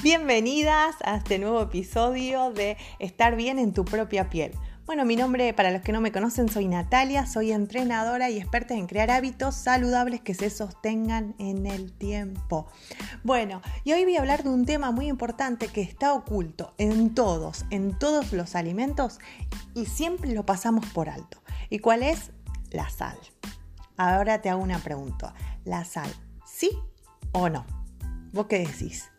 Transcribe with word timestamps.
Bienvenidas 0.00 0.94
a 1.02 1.16
este 1.16 1.40
nuevo 1.40 1.60
episodio 1.60 2.52
de 2.52 2.76
Estar 3.00 3.34
bien 3.34 3.58
en 3.58 3.72
tu 3.72 3.84
propia 3.84 4.30
piel. 4.30 4.52
Bueno, 4.86 5.04
mi 5.04 5.16
nombre, 5.16 5.52
para 5.52 5.72
los 5.72 5.82
que 5.82 5.90
no 5.90 6.00
me 6.00 6.12
conocen, 6.12 6.48
soy 6.48 6.68
Natalia, 6.68 7.26
soy 7.26 7.50
entrenadora 7.50 8.30
y 8.30 8.38
experta 8.38 8.74
en 8.74 8.86
crear 8.86 9.10
hábitos 9.10 9.56
saludables 9.56 10.20
que 10.20 10.34
se 10.34 10.50
sostengan 10.50 11.34
en 11.40 11.66
el 11.66 11.92
tiempo. 11.92 12.68
Bueno, 13.24 13.60
y 13.82 13.92
hoy 13.92 14.04
voy 14.04 14.14
a 14.14 14.20
hablar 14.20 14.44
de 14.44 14.50
un 14.50 14.66
tema 14.66 14.92
muy 14.92 15.08
importante 15.08 15.66
que 15.66 15.80
está 15.80 16.14
oculto 16.14 16.74
en 16.78 17.12
todos, 17.12 17.64
en 17.70 17.98
todos 17.98 18.32
los 18.32 18.54
alimentos 18.54 19.18
y 19.74 19.86
siempre 19.86 20.32
lo 20.32 20.46
pasamos 20.46 20.86
por 20.86 21.08
alto. 21.08 21.42
¿Y 21.70 21.80
cuál 21.80 22.04
es? 22.04 22.30
La 22.70 22.88
sal. 22.88 23.18
Ahora 23.96 24.40
te 24.42 24.48
hago 24.48 24.62
una 24.62 24.78
pregunta. 24.78 25.34
¿La 25.64 25.84
sal 25.84 26.08
sí 26.46 26.70
o 27.32 27.48
no? 27.48 27.66
¿Vos 28.32 28.46
qué 28.46 28.60
decís? 28.60 29.10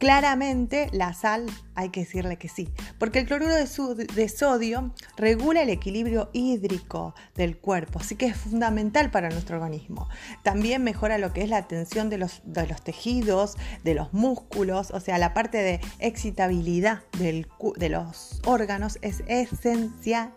Claramente 0.00 0.88
la 0.92 1.12
sal 1.12 1.44
hay 1.74 1.90
que 1.90 2.00
decirle 2.00 2.38
que 2.38 2.48
sí, 2.48 2.70
porque 2.98 3.18
el 3.18 3.26
cloruro 3.26 3.52
de, 3.54 4.28
sodio 4.30 4.94
regula 5.18 5.60
el 5.60 5.68
equilibrio 5.68 6.30
hídrico 6.32 7.14
del 7.34 7.58
cuerpo, 7.58 7.98
así 7.98 8.16
que 8.16 8.24
es 8.24 8.36
fundamental 8.38 9.10
para 9.10 9.28
nuestro 9.28 9.56
organismo. 9.56 10.08
También 10.42 10.82
mejora 10.82 11.18
lo 11.18 11.34
que 11.34 11.42
es 11.42 11.50
la 11.50 11.68
tensión 11.68 12.08
de 12.08 12.16
los, 12.16 12.40
tejidos, 12.82 13.58
de 13.84 13.92
los 13.92 14.14
músculos, 14.14 14.90
o 14.90 15.00
sea, 15.00 15.18
la 15.18 15.34
parte 15.34 15.58
de 15.58 15.82
excitabilidad 15.98 17.02
de 17.18 17.88
los 17.90 18.40
órganos 18.46 18.98
es 19.02 19.22
esencial. 19.26 20.32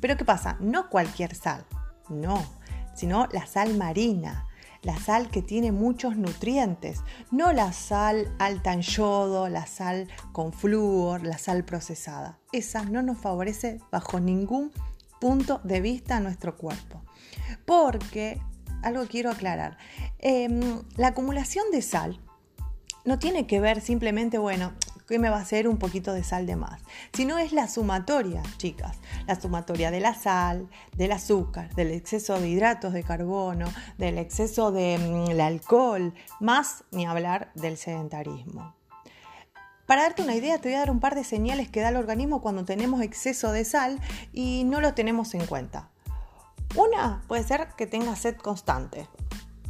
Pero 0.00 0.16
¿qué 0.16 0.24
pasa? 0.24 0.58
No 0.60 0.88
cualquier 0.90 1.34
sal, 1.34 1.66
no, 2.08 2.40
sino 2.94 3.26
la 3.32 3.46
sal 3.46 3.76
marina 3.76 4.46
la 4.82 4.98
sal 4.98 5.30
que 5.30 5.42
tiene 5.42 5.72
muchos 5.72 6.16
nutrientes, 6.16 7.00
no 7.30 7.52
la 7.52 7.72
sal 7.72 8.34
alta 8.38 8.72
en 8.72 8.82
yodo, 8.82 9.48
la 9.48 9.66
sal 9.66 10.08
con 10.32 10.52
flúor, 10.52 11.22
la 11.22 11.38
sal 11.38 11.64
procesada. 11.64 12.38
Esa 12.52 12.84
no 12.84 13.02
nos 13.02 13.18
favorece 13.18 13.80
bajo 13.90 14.20
ningún 14.20 14.72
punto 15.20 15.60
de 15.64 15.80
vista 15.80 16.16
a 16.16 16.20
nuestro 16.20 16.56
cuerpo. 16.56 17.02
Porque, 17.66 18.40
algo 18.82 19.04
quiero 19.06 19.30
aclarar, 19.30 19.76
em, 20.18 20.82
la 20.96 21.08
acumulación 21.08 21.70
de 21.70 21.82
sal 21.82 22.20
no 23.04 23.18
tiene 23.18 23.46
que 23.46 23.60
ver 23.60 23.80
simplemente, 23.80 24.38
bueno, 24.38 24.72
que 25.10 25.18
me 25.18 25.28
va 25.28 25.38
a 25.38 25.42
hacer 25.42 25.66
un 25.66 25.76
poquito 25.76 26.12
de 26.14 26.22
sal 26.22 26.46
de 26.46 26.54
más, 26.54 26.80
sino 27.12 27.38
es 27.38 27.52
la 27.52 27.66
sumatoria, 27.66 28.42
chicas, 28.58 28.96
la 29.26 29.38
sumatoria 29.38 29.90
de 29.90 29.98
la 29.98 30.14
sal, 30.14 30.68
del 30.96 31.10
azúcar, 31.10 31.74
del 31.74 31.90
exceso 31.90 32.38
de 32.38 32.48
hidratos 32.48 32.92
de 32.92 33.02
carbono, 33.02 33.66
del 33.98 34.18
exceso 34.18 34.70
del 34.70 35.34
mm, 35.34 35.40
alcohol, 35.40 36.14
más 36.38 36.84
ni 36.92 37.06
hablar 37.06 37.50
del 37.54 37.76
sedentarismo. 37.76 38.76
Para 39.84 40.02
darte 40.02 40.22
una 40.22 40.36
idea, 40.36 40.58
te 40.58 40.68
voy 40.68 40.76
a 40.76 40.80
dar 40.80 40.92
un 40.92 41.00
par 41.00 41.16
de 41.16 41.24
señales 41.24 41.68
que 41.68 41.80
da 41.80 41.88
el 41.88 41.96
organismo 41.96 42.40
cuando 42.40 42.64
tenemos 42.64 43.02
exceso 43.02 43.50
de 43.50 43.64
sal 43.64 43.98
y 44.32 44.62
no 44.62 44.80
lo 44.80 44.94
tenemos 44.94 45.34
en 45.34 45.44
cuenta. 45.44 45.90
Una 46.76 47.22
puede 47.26 47.42
ser 47.42 47.66
que 47.76 47.88
tengas 47.88 48.20
sed 48.20 48.36
constante 48.36 49.08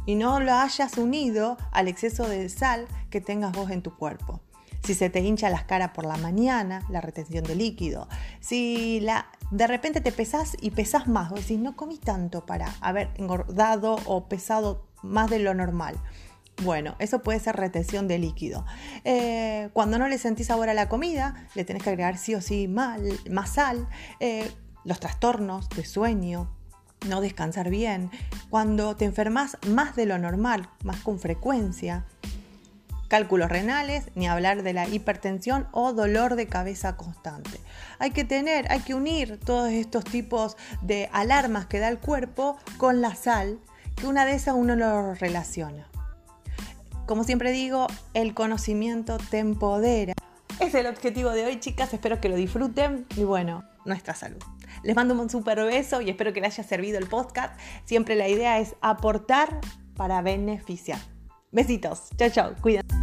y 0.05 0.13
no 0.13 0.39
lo 0.39 0.53
hayas 0.53 0.99
unido 0.99 1.57
al 1.71 1.87
exceso 1.87 2.27
de 2.27 2.47
sal 2.49 2.87
que 3.09 3.21
tengas 3.21 3.53
vos 3.53 3.71
en 3.71 3.81
tu 3.81 3.97
cuerpo 3.97 4.39
si 4.83 4.93
se 4.93 5.09
te 5.09 5.19
hincha 5.19 5.49
las 5.49 5.63
caras 5.63 5.91
por 5.91 6.05
la 6.05 6.17
mañana, 6.17 6.85
la 6.89 7.01
retención 7.01 7.43
de 7.43 7.55
líquido, 7.55 8.07
si 8.39 8.99
la, 9.01 9.27
de 9.51 9.67
repente 9.67 10.01
te 10.01 10.11
pesas 10.11 10.57
y 10.59 10.71
pesas 10.71 11.07
más, 11.07 11.31
o 11.31 11.35
decís, 11.35 11.59
no 11.59 11.75
comí 11.75 11.97
tanto 11.97 12.45
para 12.45 12.73
haber 12.81 13.09
engordado 13.15 13.97
o 14.05 14.27
pesado 14.27 14.87
más 15.03 15.29
de 15.29 15.39
lo 15.39 15.53
normal. 15.53 15.95
Bueno, 16.63 16.95
eso 16.99 17.23
puede 17.23 17.39
ser 17.39 17.55
retención 17.55 18.07
de 18.07 18.19
líquido. 18.19 18.65
Eh, 19.03 19.69
cuando 19.73 19.97
no 19.97 20.07
le 20.07 20.17
sentís 20.17 20.47
sabor 20.47 20.69
a 20.69 20.73
la 20.73 20.89
comida, 20.89 21.47
le 21.55 21.63
tenés 21.63 21.81
que 21.81 21.89
agregar 21.89 22.17
sí 22.17 22.35
o 22.35 22.41
sí 22.41 22.67
más 22.67 23.49
sal. 23.49 23.87
Eh, 24.19 24.51
los 24.83 24.99
trastornos 24.99 25.69
de 25.69 25.85
sueño, 25.85 26.49
no 27.07 27.21
descansar 27.21 27.69
bien. 27.69 28.11
Cuando 28.49 28.95
te 28.95 29.05
enfermas 29.05 29.57
más 29.67 29.95
de 29.95 30.05
lo 30.05 30.19
normal, 30.19 30.69
más 30.83 30.97
con 30.97 31.19
frecuencia 31.19 32.05
cálculos 33.11 33.49
renales, 33.49 34.05
ni 34.15 34.29
hablar 34.29 34.63
de 34.63 34.71
la 34.71 34.87
hipertensión 34.87 35.67
o 35.73 35.91
dolor 35.91 36.37
de 36.37 36.47
cabeza 36.47 36.95
constante. 36.95 37.59
Hay 37.99 38.11
que 38.11 38.23
tener, 38.23 38.71
hay 38.71 38.79
que 38.79 38.93
unir 38.93 39.37
todos 39.37 39.69
estos 39.69 40.05
tipos 40.05 40.55
de 40.81 41.09
alarmas 41.11 41.65
que 41.65 41.79
da 41.79 41.89
el 41.89 41.99
cuerpo 41.99 42.57
con 42.77 43.01
la 43.01 43.15
sal, 43.15 43.59
que 43.97 44.07
una 44.07 44.23
de 44.23 44.35
esas 44.35 44.55
uno 44.55 44.77
lo 44.77 45.13
relaciona. 45.13 45.89
Como 47.05 47.25
siempre 47.25 47.51
digo, 47.51 47.87
el 48.13 48.33
conocimiento 48.33 49.17
te 49.29 49.39
empodera. 49.39 50.13
Es 50.61 50.73
el 50.73 50.87
objetivo 50.87 51.31
de 51.31 51.47
hoy, 51.47 51.59
chicas. 51.59 51.93
Espero 51.93 52.21
que 52.21 52.29
lo 52.29 52.37
disfruten 52.37 53.05
y 53.17 53.25
bueno, 53.25 53.65
nuestra 53.83 54.15
salud. 54.15 54.41
Les 54.83 54.95
mando 54.95 55.19
un 55.21 55.29
super 55.29 55.57
beso 55.65 55.99
y 55.99 56.09
espero 56.09 56.31
que 56.31 56.39
les 56.39 56.53
haya 56.53 56.63
servido 56.63 56.97
el 56.97 57.07
podcast. 57.07 57.59
Siempre 57.83 58.15
la 58.15 58.29
idea 58.29 58.59
es 58.59 58.75
aportar 58.79 59.59
para 59.97 60.21
beneficiar. 60.21 60.99
Besitos. 61.51 62.07
Chao, 62.15 62.29
chao. 62.29 62.55
Cuídense. 62.61 63.00